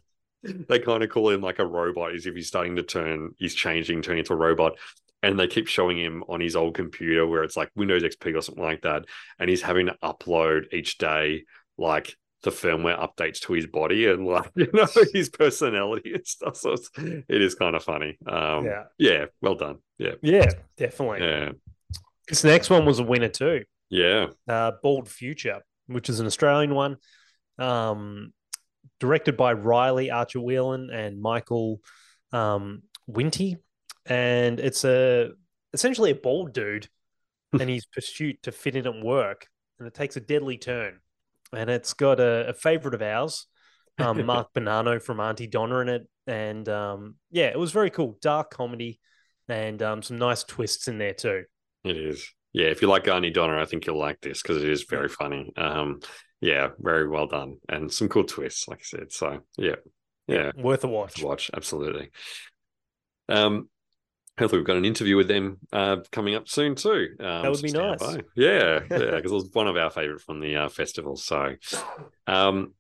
neck. 0.45 0.67
they 0.69 0.79
kind 0.79 1.03
of 1.03 1.11
call 1.11 1.31
him 1.31 1.41
like 1.41 1.59
a 1.59 1.67
robot, 1.67 2.15
as 2.15 2.27
if 2.27 2.35
he's 2.35 2.47
starting 2.47 2.77
to 2.77 2.83
turn, 2.85 3.31
he's 3.39 3.55
changing, 3.55 4.03
turning 4.03 4.21
into 4.21 4.33
a 4.35 4.37
robot. 4.37 4.75
And 5.23 5.39
they 5.39 5.47
keep 5.49 5.67
showing 5.67 5.99
him 5.99 6.23
on 6.29 6.41
his 6.41 6.55
old 6.55 6.75
computer 6.75 7.27
where 7.27 7.43
it's 7.43 7.57
like 7.57 7.71
Windows 7.75 8.03
XP 8.03 8.37
or 8.37 8.43
something 8.43 8.63
like 8.63 8.83
that. 8.83 9.07
And 9.39 9.51
he's 9.51 9.63
having 9.63 9.87
to 9.87 9.97
upload 10.03 10.73
each 10.73 10.99
day, 10.99 11.45
like 11.79 12.17
the 12.43 12.51
firmware 12.51 12.99
updates 13.01 13.41
to 13.41 13.55
his 13.55 13.67
body 13.67 14.07
and 14.07 14.25
like, 14.27 14.51
you 14.57 14.69
know, 14.73 14.87
his 15.13 15.29
personality 15.31 16.15
and 16.15 16.27
stuff. 16.27 16.57
So 16.57 16.73
it's, 16.73 16.91
it 16.97 17.43
is 17.43 17.55
kind 17.55 17.75
of 17.75 17.83
funny. 17.83 18.19
Um, 18.27 18.67
Yeah. 18.67 18.85
yeah. 18.99 19.25
Well 19.41 19.55
done. 19.57 19.79
Yeah. 19.99 20.15
Yeah, 20.23 20.51
definitely. 20.77 21.27
Yeah. 21.27 21.53
This 22.29 22.45
next 22.45 22.71
one 22.71 22.85
was 22.85 22.99
a 22.99 23.05
winner 23.05 23.29
too. 23.29 23.65
Yeah. 23.89 24.29
uh, 24.49 24.73
Bald 24.83 25.09
Future, 25.09 25.63
which 25.87 26.09
is 26.09 26.21
an 26.21 26.27
Australian 26.27 26.75
one, 26.75 26.97
um, 27.59 28.33
directed 29.01 29.37
by 29.37 29.53
Riley 29.55 30.11
Archer 30.11 30.41
Whelan 30.41 30.91
and 30.91 31.21
Michael 31.21 31.81
um, 32.33 32.83
Winty, 33.09 33.57
and 34.09 34.61
it's 34.61 34.85
a 34.85 35.31
essentially 35.73 36.11
a 36.11 36.15
bald 36.15 36.53
dude 36.53 36.89
and 37.59 37.69
his 37.69 37.87
pursuit 37.87 38.43
to 38.43 38.53
fit 38.53 38.77
in 38.77 38.87
at 38.87 39.03
work, 39.05 39.47
and 39.79 39.87
it 39.87 39.95
takes 39.95 40.17
a 40.17 40.21
deadly 40.21 40.59
turn, 40.59 40.99
and 41.53 41.71
it's 41.71 41.93
got 41.95 42.21
a, 42.21 42.49
a 42.49 42.53
favorite 42.53 42.95
of 42.95 43.03
ours. 43.03 43.47
Um, 43.99 44.25
Mark 44.27 44.49
Bonanno 44.55 45.01
from 45.01 45.21
Aunty 45.21 45.47
Donna 45.47 45.79
in 45.79 45.89
it, 45.89 46.09
and 46.27 46.69
um, 46.69 47.17
yeah, 47.31 47.47
it 47.47 47.59
was 47.59 47.73
very 47.73 47.91
cool, 47.91 48.19
dark 48.21 48.51
comedy, 48.51 49.01
and 49.49 49.81
um, 49.83 50.03
some 50.03 50.19
nice 50.19 50.45
twists 50.45 50.89
in 50.89 50.99
there 50.99 51.15
too. 51.15 51.45
It 51.85 51.97
is. 51.97 52.29
Yeah, 52.53 52.67
if 52.67 52.81
you 52.81 52.89
like 52.89 53.05
Garney 53.05 53.31
Donner, 53.33 53.59
I 53.59 53.67
think 53.67 53.87
you'll 53.87 53.99
like 53.99 54.21
this 54.23 54.43
because 54.43 54.63
it 54.63 54.69
is 54.69 54.85
very 54.89 55.09
funny. 55.09 55.53
Um, 55.57 56.01
yeah, 56.41 56.69
very 56.79 57.09
well 57.09 57.27
done 57.27 57.57
and 57.69 57.93
some 57.93 58.09
cool 58.09 58.25
twists, 58.25 58.69
like 58.69 58.79
I 58.79 58.83
said. 58.83 59.13
So 59.13 59.41
yeah, 59.57 59.77
yeah, 60.27 60.53
Worth 60.57 60.85
a 60.85 60.89
watch. 60.89 61.15
to 61.15 61.27
watch 61.27 61.51
absolutely. 61.55 62.11
Um, 63.29 63.69
hopefully 64.39 64.61
we've 64.61 64.67
got 64.67 64.77
an 64.77 64.85
interview 64.85 65.17
with 65.17 65.29
them 65.29 65.59
uh 65.73 65.97
coming 66.13 66.35
up 66.35 66.49
soon 66.49 66.75
too. 66.75 67.09
Um, 67.21 67.43
That 67.43 67.51
would 67.51 67.63
be 67.63 67.73
nice. 67.73 67.99
by. 67.99 68.21
Yeah, 68.35 68.81
yeah, 68.91 68.99
because 69.17 69.33
it 69.33 69.35
was 69.35 69.51
one 69.53 69.69
of 69.69 69.77
our 69.77 69.91
favorite 69.91 70.21
from 70.21 70.41
the 70.41 70.57
uh, 70.57 70.69
festival. 70.69 71.17
So, 71.17 71.55
um, 72.27 72.75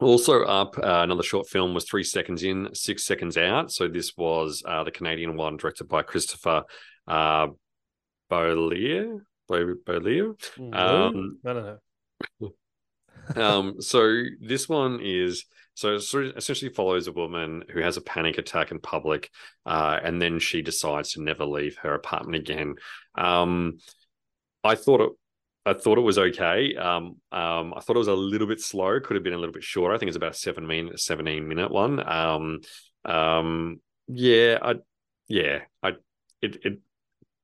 also 0.00 0.44
up 0.44 0.78
uh, 0.78 1.00
another 1.02 1.22
short 1.22 1.48
film 1.48 1.74
was 1.74 1.84
three 1.84 2.04
seconds 2.04 2.42
in, 2.42 2.68
six 2.74 3.04
seconds 3.04 3.36
out. 3.36 3.72
So 3.72 3.88
this 3.88 4.16
was 4.16 4.62
uh, 4.66 4.84
the 4.84 4.90
Canadian 4.90 5.36
one 5.36 5.56
directed 5.56 5.88
by 5.88 6.02
Christopher 6.02 6.64
uh, 7.06 7.48
Beaulieu. 8.30 9.20
Beau- 9.48 9.74
Beaulieu. 9.84 10.36
Um, 10.58 11.38
I 11.44 11.52
don't 11.52 11.78
know. 12.40 12.52
um, 13.42 13.80
so 13.80 14.22
this 14.40 14.68
one 14.68 15.00
is 15.02 15.46
so 15.78 15.94
it 15.94 16.36
essentially 16.36 16.72
follows 16.72 17.06
a 17.06 17.12
woman 17.12 17.62
who 17.70 17.80
has 17.80 17.96
a 17.96 18.00
panic 18.02 18.38
attack 18.38 18.70
in 18.70 18.80
public, 18.80 19.30
uh, 19.66 19.98
and 20.02 20.20
then 20.20 20.38
she 20.38 20.62
decides 20.62 21.12
to 21.12 21.22
never 21.22 21.44
leave 21.44 21.76
her 21.78 21.94
apartment 21.94 22.36
again. 22.36 22.74
Um, 23.14 23.78
I 24.64 24.74
thought 24.74 25.00
it. 25.00 25.10
I 25.66 25.74
thought 25.74 25.98
it 25.98 26.02
was 26.02 26.18
okay. 26.18 26.74
Um, 26.76 27.16
um, 27.30 27.74
I 27.76 27.80
thought 27.80 27.96
it 27.96 27.98
was 27.98 28.08
a 28.08 28.14
little 28.14 28.46
bit 28.46 28.60
slow. 28.60 28.98
Could 29.00 29.16
have 29.16 29.24
been 29.24 29.34
a 29.34 29.38
little 29.38 29.52
bit 29.52 29.62
shorter. 29.62 29.94
I 29.94 29.98
think 29.98 30.08
it's 30.08 30.16
about 30.16 30.32
a 30.32 30.38
seven 30.38 30.66
minute, 30.66 30.98
seventeen 30.98 31.46
minute 31.46 31.70
one. 31.70 32.06
Um, 32.08 32.60
um, 33.04 33.80
yeah, 34.08 34.58
I, 34.62 34.74
yeah, 35.28 35.60
I, 35.82 35.90
it, 36.40 36.64
it 36.64 36.78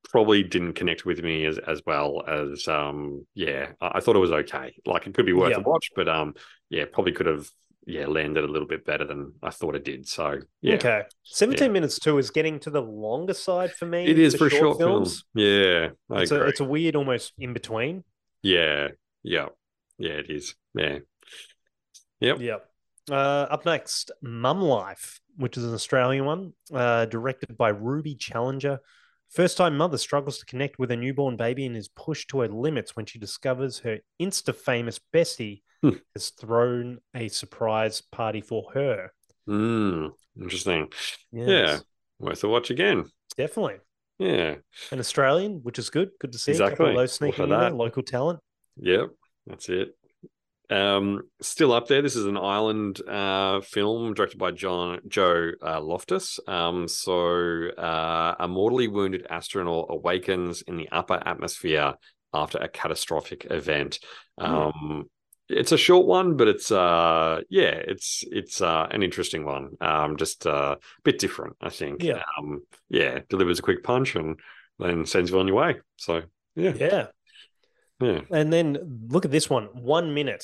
probably 0.09 0.43
didn't 0.43 0.73
connect 0.73 1.05
with 1.05 1.21
me 1.23 1.45
as 1.45 1.57
as 1.57 1.81
well 1.85 2.23
as 2.27 2.67
um 2.67 3.25
yeah 3.33 3.71
I, 3.81 3.93
I 3.95 3.99
thought 3.99 4.15
it 4.15 4.19
was 4.19 4.31
okay 4.31 4.75
like 4.85 5.07
it 5.07 5.13
could 5.13 5.25
be 5.25 5.33
worth 5.33 5.51
Yeah. 5.51 5.57
a 5.57 5.61
watch 5.61 5.89
but 5.95 6.07
um 6.07 6.35
yeah 6.69 6.85
probably 6.91 7.11
could 7.11 7.25
have 7.25 7.49
yeah 7.85 8.07
landed 8.07 8.43
a 8.43 8.47
little 8.47 8.67
bit 8.67 8.83
better 8.85 9.05
than 9.05 9.33
I 9.43 9.49
thought 9.51 9.75
it 9.75 9.83
did 9.85 10.07
so 10.07 10.39
yeah 10.61 10.75
Okay. 10.75 11.03
17 11.23 11.71
minutes 11.71 11.99
too 11.99 12.17
is 12.17 12.31
getting 12.31 12.59
to 12.61 12.69
the 12.69 12.81
longer 12.81 13.33
side 13.33 13.71
for 13.73 13.85
me. 13.85 14.05
it 14.07 14.17
is 14.19 14.35
for 14.35 14.49
short 14.49 14.77
films 14.77 15.23
yeah 15.33 15.89
I 16.11 16.21
It's 16.21 16.31
a, 16.31 16.45
it's 16.45 16.59
a 16.59 16.63
weird 16.65 16.95
almost 16.95 17.33
in 17.37 17.53
between. 17.53 18.03
yeah 18.41 18.89
yeah 19.23 19.47
yeah 19.97 20.13
it 20.13 20.29
is 20.29 20.55
yeah 20.73 20.99
yep 22.19 22.39
Yep. 22.39 22.65
Uh, 23.11 23.13
up 23.51 23.65
next, 23.67 24.09
Mum 24.23 24.61
Life, 24.63 25.19
which 25.37 25.57
is 25.57 25.63
an 25.63 25.75
Australian 25.75 26.25
one, 26.25 26.53
uh, 26.73 27.05
directed 27.05 27.55
by 27.55 27.69
Ruby 27.69 28.15
Challenger. 28.15 28.79
First 29.29 29.57
time 29.57 29.77
mother 29.77 29.99
struggles 29.99 30.39
to 30.39 30.45
connect 30.47 30.79
with 30.79 30.89
a 30.89 30.95
newborn 30.95 31.37
baby 31.37 31.67
and 31.67 31.77
is 31.77 31.87
pushed 31.87 32.29
to 32.29 32.39
her 32.39 32.47
limits 32.47 32.95
when 32.95 33.05
she 33.05 33.19
discovers 33.19 33.77
her 33.79 33.99
Insta 34.19 34.55
famous 34.55 34.99
bestie 35.13 35.61
Hmm. 35.91 35.97
has 36.15 36.29
thrown 36.29 36.99
a 37.13 37.27
surprise 37.27 38.01
party 38.01 38.41
for 38.41 38.71
her. 38.73 39.11
mm, 39.47 40.11
interesting 40.39 40.87
Yes, 41.31 41.47
yeah 41.49 41.79
worth 42.19 42.43
a 42.43 42.47
watch 42.49 42.69
again 42.71 43.05
Definitely. 43.37 43.77
yeah 44.19 44.55
An 44.91 44.99
Australian, 44.99 45.59
which 45.63 45.77
is 45.79 45.89
good. 45.89 46.09
Good 46.19 46.31
to 46.31 46.37
see 46.37 46.53
a 46.53 46.57
couple 46.69 46.85
Exactly. 46.87 47.03
of 47.03 47.11
sneaking 47.11 47.43
in 47.45 47.49
there, 47.49 47.69
local 47.71 48.01
talent. 48.03 48.39
Yep, 48.77 49.09
that's 49.47 49.67
it. 49.69 49.95
Um, 50.69 51.21
still 51.41 51.73
up 51.73 51.87
there. 51.87 52.01
This 52.01 52.15
is 52.15 52.25
an 52.25 52.37
island 52.37 52.99
uh, 53.07 53.61
film 53.61 54.13
directed 54.15 54.37
by 54.39 54.51
John 54.51 54.99
Joe 55.07 55.51
uh, 55.61 55.79
Loftus. 55.81 56.39
Um, 56.47 56.87
so 56.87 57.69
uh, 57.77 58.35
a 58.39 58.47
mortally 58.47 58.87
wounded 58.87 59.27
astronaut 59.29 59.87
awakens 59.89 60.61
in 60.63 60.77
the 60.77 60.89
upper 60.91 61.21
atmosphere 61.25 61.93
after 62.33 62.57
a 62.57 62.67
catastrophic 62.67 63.45
event. 63.51 63.99
Um, 64.39 65.09
it's 65.49 65.71
a 65.71 65.77
short 65.77 66.07
one, 66.07 66.37
but 66.37 66.47
it's 66.47 66.71
uh, 66.71 67.41
yeah, 67.49 67.73
it's 67.87 68.23
it's 68.31 68.61
uh, 68.61 68.87
an 68.91 69.03
interesting 69.03 69.45
one. 69.45 69.71
Um, 69.81 70.17
just 70.17 70.45
uh, 70.47 70.75
a 70.79 71.01
bit 71.03 71.19
different, 71.19 71.55
I 71.61 71.69
think. 71.69 72.03
Yeah. 72.03 72.23
Um, 72.37 72.61
yeah, 72.89 73.19
delivers 73.29 73.59
a 73.59 73.61
quick 73.61 73.83
punch 73.83 74.15
and 74.15 74.39
then 74.79 75.05
sends 75.05 75.31
you 75.31 75.39
on 75.39 75.47
your 75.47 75.57
way. 75.57 75.75
So 75.97 76.23
yeah, 76.55 76.73
Yeah. 76.73 77.07
yeah. 78.01 78.21
And 78.31 78.51
then 78.51 78.77
look 79.07 79.25
at 79.25 79.31
this 79.31 79.49
one. 79.49 79.65
One 79.73 80.13
minute 80.13 80.43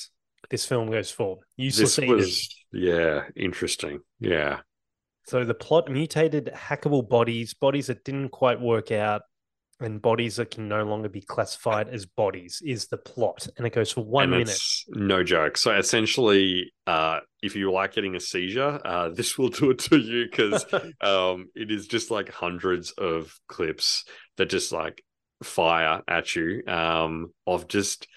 this 0.50 0.66
film 0.66 0.92
goes 0.92 1.12
for. 1.12 1.40
Useless 1.58 1.96
this 1.96 2.10
was 2.10 2.56
yeah 2.74 3.24
interesting 3.36 4.00
yeah 4.20 4.60
So 5.28 5.44
the 5.44 5.54
plot 5.54 5.90
mutated 5.90 6.52
hackable 6.54 7.08
bodies, 7.08 7.54
bodies 7.54 7.88
that 7.88 8.04
didn't 8.04 8.30
quite 8.30 8.60
work 8.62 8.92
out, 8.92 9.24
and 9.82 10.02
bodies 10.02 10.36
that 10.38 10.52
can 10.52 10.68
no 10.68 10.84
longer 10.84 11.10
be 11.10 11.22
classified 11.22 11.90
as 11.90 12.06
bodies 12.06 12.62
is 12.66 12.88
the 12.88 12.98
plot. 12.98 13.48
And 13.58 13.66
it 13.68 13.74
goes 13.74 13.92
for 13.92 14.04
one 14.06 14.24
and 14.26 14.32
minute. 14.32 14.60
no 14.90 15.24
joke 15.24 15.58
so 15.58 15.76
essentially 15.76 16.72
uh 16.88 17.20
if 17.42 17.56
you 17.56 17.72
like 17.72 17.94
getting 17.94 18.16
a 18.16 18.20
seizure 18.20 18.80
uh 18.86 19.10
this 19.14 19.38
will 19.38 19.50
do 19.50 19.72
it 19.72 19.80
to 19.80 19.98
you 19.98 20.26
because 20.30 20.66
um 21.02 21.48
it 21.56 21.72
is 21.72 21.88
just 21.88 22.12
like 22.12 22.30
hundreds 22.32 22.92
of 22.92 23.34
clips 23.48 24.06
that 24.38 24.50
just 24.50 24.72
like 24.72 25.04
fire 25.44 26.02
at 26.08 26.36
you 26.36 26.62
um 26.68 27.32
of 27.48 27.68
just 27.68 28.08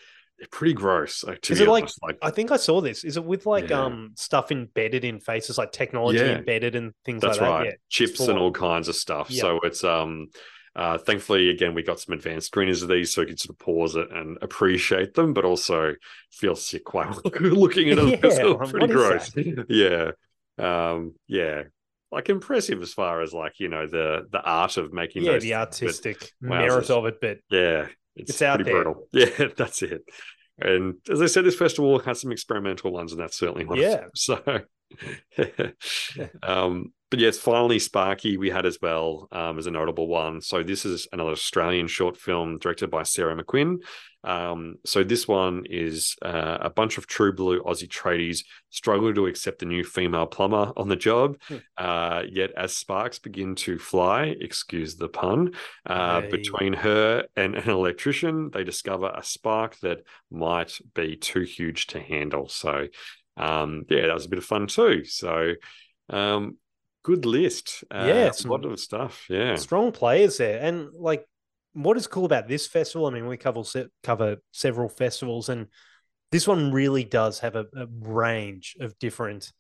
pretty 0.51 0.75
gross 0.75 1.25
like 1.25 1.41
to 1.41 1.53
Is 1.55 1.61
it 1.61 1.69
like- 1.69 1.89
like 2.03 2.19
I 2.21 2.31
think 2.31 2.51
I 2.53 2.57
saw 2.59 2.81
this. 2.83 3.03
Is 3.05 3.17
it 3.17 3.25
with 3.25 3.47
like 3.47 3.71
Yeah. 3.71 3.85
um 3.85 4.13
stuff 4.17 4.53
embedded 4.53 5.03
in 5.05 5.21
faces, 5.21 5.57
like 5.57 5.73
technology 5.73 6.19
Yeah. 6.19 6.37
embedded 6.39 6.75
and 6.75 6.93
things 7.05 7.23
That's 7.23 7.39
like 7.41 7.49
right. 7.49 7.59
that? 7.61 7.67
Yeah. 7.67 7.73
Chips 7.89 8.21
and 8.21 8.39
all 8.39 8.53
kinds 8.53 8.89
of 8.89 8.97
stuff. 8.97 9.31
So 9.31 9.61
it's 9.63 9.85
um 9.85 10.27
uh 10.77 10.99
thankfully 10.99 11.51
again 11.51 11.73
we 11.75 11.83
got 11.83 12.01
some 12.01 12.13
advanced 12.15 12.53
screeners 12.53 12.83
of 12.83 12.89
these 12.89 13.13
so 13.15 13.21
you 13.21 13.29
can 13.29 13.37
sort 13.37 13.51
of 13.55 13.59
pause 13.59 13.95
it 13.97 14.11
and 14.11 14.39
appreciate 14.43 15.15
them, 15.15 15.33
but 15.33 15.45
also 15.45 15.95
feel 16.33 16.57
sick 16.57 16.93
while 16.95 17.21
looking 17.41 17.91
at 17.91 17.97
them. 17.97 18.09
Yeah, 18.09 18.19
It's 18.23 18.71
pretty 18.73 18.87
gross. 18.89 19.31
yeah. 19.69 20.11
Um 20.59 21.15
yeah. 21.27 21.65
Like 22.11 22.29
impressive 22.29 22.81
as 22.83 22.93
far 22.93 23.23
as 23.23 23.33
like, 23.33 23.59
you 23.59 23.69
know, 23.69 23.87
the 23.87 24.27
the 24.31 24.41
art 24.43 24.77
of 24.77 24.93
making 24.93 25.25
Yeah, 25.25 25.33
those 25.33 25.43
the 25.43 25.51
but 25.53 25.59
artistic 25.61 26.33
merit 26.41 26.91
of 26.91 27.07
it, 27.07 27.21
but 27.21 27.39
yeah, 27.51 27.87
it's, 28.17 28.31
It's 28.31 28.43
out 28.43 28.57
pretty 28.57 28.71
there. 28.71 28.85
brutal. 28.85 29.09
Yeah, 29.13 29.49
that's 29.57 29.83
it. 29.83 30.03
And 30.61 30.95
as 31.11 31.21
I 31.21 31.27
said, 31.27 31.45
this 31.45 31.57
festival 31.57 31.99
has 32.01 32.21
some 32.21 32.31
experimental 32.31 32.93
ones, 32.93 33.11
and 33.13 33.21
that's 33.21 33.37
certainly 33.37 33.65
one 33.65 33.79
Yeah. 33.79 33.95
of 33.95 34.01
them. 34.03 34.11
So, 34.15 34.61
um, 36.43 36.93
but 37.11 37.21
yes, 37.21 37.39
finally, 37.39 37.79
Sparky 37.79 38.37
we 38.39 38.51
had 38.51 38.67
as 38.67 38.79
well 38.83 39.29
um, 39.31 39.57
as 39.57 39.67
a 39.67 39.71
notable 39.71 40.09
one. 40.09 40.41
So 40.41 40.65
this 40.65 40.85
is 40.85 41.07
another 41.13 41.31
Australian 41.31 41.87
short 41.87 42.17
film 42.17 42.59
directed 42.59 42.91
by 42.91 43.05
Sarah 43.05 43.37
McQuinn. 43.37 43.79
Um, 44.25 44.77
so 44.85 45.05
this 45.05 45.29
one 45.29 45.65
is 45.67 46.17
uh, 46.23 46.59
a 46.61 46.71
bunch 46.71 46.99
of 46.99 47.07
true 47.07 47.33
blue 47.33 47.63
Aussie 47.63 47.89
tradies 47.89 48.45
struggle 48.71 49.15
to 49.15 49.27
accept 49.27 49.63
a 49.63 49.67
new 49.67 49.85
female 49.85 50.27
plumber 50.27 50.73
on 50.77 50.89
the 50.89 50.97
job. 50.97 51.37
Hmm. 51.43 51.57
Uh, 51.77 52.23
yet 52.29 52.51
as 52.57 52.77
sparks 52.77 53.21
begin 53.21 53.55
to 53.57 53.79
fly, 53.79 54.35
excuse 54.41 54.97
the 54.97 55.09
pun, 55.09 55.53
uh, 55.87 56.23
Hey. 56.23 56.31
between 56.31 56.73
her 56.73 57.27
and 57.37 57.55
an 57.55 57.71
electrician, 57.71 58.51
they 58.51 58.65
discover 58.65 59.13
a 59.15 59.23
spark 59.23 59.79
that 59.81 60.01
might 60.33 60.79
be 60.95 61.17
too 61.17 61.43
huge 61.43 61.87
to 61.89 62.01
handle. 62.01 62.49
So 62.49 62.89
um, 63.37 63.85
yeah, 63.89 64.07
that 64.07 64.15
was 64.15 64.27
a 64.27 64.29
bit 64.29 64.39
of 64.39 64.45
fun 64.45 64.67
too. 64.67 65.05
So, 65.05 65.55
um, 66.11 66.57
good 67.03 67.27
list. 67.27 67.85
Uh, 67.91 68.05
Yeah, 68.07 68.33
a 68.45 68.49
lot 68.49 68.65
of 68.65 68.79
stuff. 68.81 69.27
Yeah, 69.29 69.57
Strong 69.57 69.93
players 69.93 70.39
there, 70.39 70.61
and 70.61 70.89
like, 70.95 71.25
what 71.73 71.97
is 71.97 72.07
cool 72.07 72.25
about 72.25 72.49
this 72.49 72.67
festival? 72.67 73.07
I 73.07 73.11
mean, 73.11 73.27
we 73.27 73.37
cover 73.37 73.63
cover 74.03 74.37
several 74.53 74.89
festivals, 74.89 75.49
and 75.49 75.67
this 76.31 76.47
one 76.49 76.73
really 76.73 77.05
does 77.05 77.41
have 77.41 77.57
a, 77.57 77.67
a 77.77 77.87
range 78.01 78.77
of 78.81 78.99
different 78.99 79.53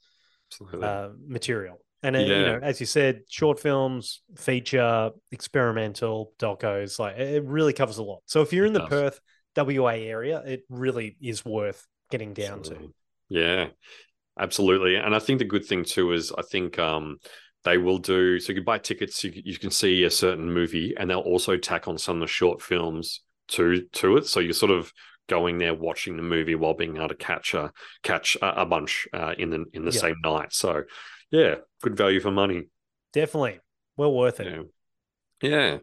uh, 0.82 1.10
material. 1.26 1.78
And 2.02 2.16
uh, 2.16 2.18
you 2.18 2.26
know, 2.28 2.60
as 2.62 2.80
you 2.80 2.86
said, 2.86 3.22
short 3.28 3.58
films, 3.58 4.22
feature, 4.36 5.10
experimental, 5.32 6.32
docos, 6.38 6.98
like 6.98 7.16
it 7.16 7.36
it 7.36 7.44
really 7.44 7.72
covers 7.72 7.98
a 7.98 8.02
lot. 8.02 8.20
So 8.26 8.42
if 8.42 8.52
you're 8.52 8.66
in 8.66 8.76
It 8.76 8.80
the 8.80 8.88
does. 8.88 8.90
Perth 8.90 9.20
WA 9.56 9.92
area, 9.92 10.42
it 10.44 10.64
really 10.68 11.16
is 11.20 11.44
worth 11.44 11.86
getting 12.10 12.34
down 12.34 12.58
Absolutely. 12.58 12.88
to. 12.88 12.94
Yeah, 13.34 13.68
absolutely. 14.38 14.96
And 14.96 15.14
I 15.14 15.18
think 15.18 15.38
the 15.40 15.44
good 15.46 15.64
thing 15.66 15.84
too 15.84 16.12
is 16.12 16.32
I 16.36 16.42
think 16.42 16.78
um, 16.78 17.18
they 17.64 17.78
will 17.78 17.98
do 17.98 18.40
so. 18.40 18.50
You 18.50 18.56
can 18.56 18.64
buy 18.64 18.78
tickets, 18.78 19.24
you, 19.24 19.32
you 19.44 19.58
can 19.58 19.70
see 19.70 20.04
a 20.04 20.10
certain 20.10 20.52
movie, 20.52 20.94
and 20.98 21.10
they'll 21.10 21.20
also 21.20 21.56
tack 21.56 21.88
on 21.88 21.98
some 21.98 22.16
of 22.18 22.20
the 22.22 22.26
short 22.28 22.62
films 22.62 23.22
to 23.48 23.82
to 23.94 24.16
it. 24.18 24.26
So 24.26 24.40
you're 24.40 24.52
sort 24.54 24.72
of 24.72 24.92
going 25.28 25.58
there 25.58 25.74
watching 25.74 26.16
the 26.16 26.22
movie 26.22 26.54
while 26.54 26.74
being 26.74 26.96
able 26.96 27.08
to 27.08 27.14
catch 27.16 27.54
a 27.54 27.72
catch 28.02 28.36
a, 28.42 28.62
a 28.62 28.66
bunch 28.66 29.08
uh, 29.14 29.34
in 29.38 29.50
the 29.50 29.64
in 29.74 29.84
the 29.84 29.92
Yeah. 29.92 30.00
same 30.00 30.16
night. 30.24 30.52
So 30.52 30.84
yeah, 31.30 31.56
good 31.82 31.96
value 31.96 32.20
for 32.20 32.30
money. 32.30 32.64
Definitely, 33.14 33.60
well 33.96 34.12
worth 34.12 34.40
it. 34.40 34.50
Yeah. 34.50 34.62
Yeah. 35.42 35.78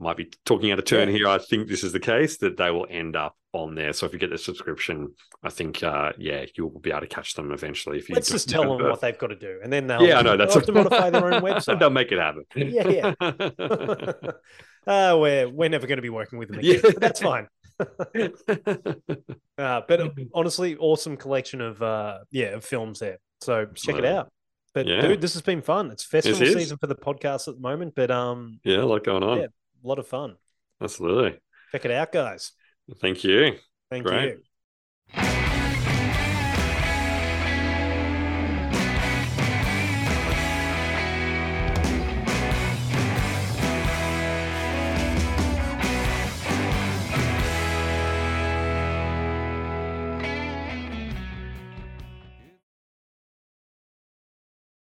might 0.00 0.16
be 0.16 0.32
talking 0.46 0.72
out 0.72 0.78
of 0.78 0.84
turn 0.86 1.08
Yeah. 1.10 1.16
here. 1.18 1.28
I 1.28 1.38
think 1.38 1.68
this 1.68 1.84
is 1.84 1.92
the 1.92 2.00
case 2.00 2.38
that 2.38 2.56
they 2.56 2.70
will 2.70 2.86
end 2.90 3.14
up 3.16 3.36
on 3.52 3.74
there. 3.74 3.92
So 3.92 4.06
if 4.06 4.12
you 4.12 4.18
get 4.18 4.30
the 4.30 4.38
subscription, 4.38 5.14
I 5.42 5.50
think 5.50 5.82
uh, 5.82 6.12
yeah, 6.18 6.46
you'll 6.56 6.70
be 6.78 6.90
able 6.90 7.00
to 7.00 7.06
catch 7.06 7.34
them 7.34 7.50
eventually. 7.52 7.98
If 7.98 8.08
you 8.08 8.14
Let's 8.14 8.30
just 8.30 8.48
tell 8.48 8.62
them 8.62 8.88
what 8.88 9.00
they've 9.00 9.18
got 9.18 9.28
to 9.28 9.36
do, 9.36 9.60
and 9.62 9.72
then 9.72 9.86
they'll 9.86 10.02
yeah, 10.02 10.18
I 10.18 10.22
know 10.22 10.36
that's 10.36 10.54
have 10.54 10.64
to 10.66 10.72
modify 10.72 11.10
their 11.10 11.32
own 11.32 11.42
website. 11.48 11.78
They'll 11.78 11.90
make 11.90 12.12
it 12.12 12.18
happen. 12.18 12.44
Yeah, 12.54 13.14
uh, 14.86 15.18
we're 15.18 15.48
we're 15.48 15.68
never 15.68 15.86
going 15.86 15.98
to 15.98 16.02
be 16.02 16.10
working 16.10 16.38
with 16.38 16.48
them 16.48 16.60
Yeah. 16.62 16.76
again. 16.76 16.92
but 16.94 17.00
that's 17.00 17.20
fine. 17.20 17.48
Uh, 19.58 19.82
but 19.86 20.12
honestly, 20.34 20.76
awesome 20.78 21.16
collection 21.16 21.60
of 21.60 21.82
uh, 21.82 22.18
yeah 22.30 22.48
of 22.48 22.64
films 22.64 22.98
there. 23.00 23.18
So 23.42 23.66
check 23.74 23.96
it 23.96 24.04
out. 24.04 24.30
But 24.72 24.86
Yeah. 24.86 25.00
dude, 25.00 25.20
this 25.20 25.32
has 25.34 25.42
been 25.42 25.62
fun. 25.62 25.90
It's 25.90 26.04
festival 26.04 26.40
is. 26.42 26.54
season 26.54 26.78
for 26.78 26.86
the 26.86 26.94
podcast 26.94 27.48
at 27.48 27.54
the 27.56 27.60
moment, 27.60 27.94
but 27.96 28.10
um, 28.10 28.60
yeah, 28.64 28.78
a 28.82 28.84
lot 28.84 29.02
going 29.04 29.22
on. 29.22 29.38
Yeah. 29.38 29.46
A 29.82 29.88
lot 29.88 29.98
of 29.98 30.06
fun. 30.06 30.36
Absolutely. 30.80 31.38
Check 31.72 31.84
it 31.84 31.90
out, 31.90 32.12
guys. 32.12 32.52
Thank 33.00 33.24
you. 33.24 33.56
Thank 33.90 34.06
Great. 34.06 34.38
you. 35.14 35.39